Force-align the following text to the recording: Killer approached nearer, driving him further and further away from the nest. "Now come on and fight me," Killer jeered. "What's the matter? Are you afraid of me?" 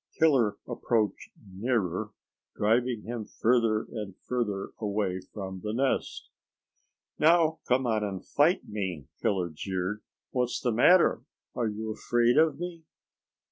Killer 0.17 0.57
approached 0.67 1.29
nearer, 1.47 2.09
driving 2.55 3.03
him 3.03 3.23
further 3.23 3.83
and 3.83 4.15
further 4.27 4.71
away 4.79 5.21
from 5.31 5.61
the 5.61 5.73
nest. 5.73 6.31
"Now 7.19 7.59
come 7.67 7.85
on 7.85 8.03
and 8.03 8.25
fight 8.25 8.67
me," 8.67 9.09
Killer 9.21 9.51
jeered. 9.53 10.01
"What's 10.31 10.59
the 10.59 10.71
matter? 10.71 11.21
Are 11.53 11.67
you 11.67 11.91
afraid 11.91 12.39
of 12.39 12.57
me?" 12.57 12.81